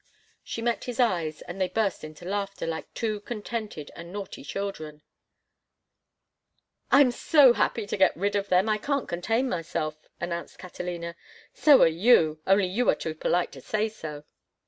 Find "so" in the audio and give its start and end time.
7.11-7.53, 11.53-11.83, 13.89-14.23